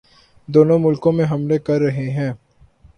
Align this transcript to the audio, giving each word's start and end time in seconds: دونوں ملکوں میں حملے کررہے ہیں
دونوں 0.47 0.77
ملکوں 0.79 1.11
میں 1.11 1.25
حملے 1.25 1.57
کررہے 1.59 2.09
ہیں 2.09 2.31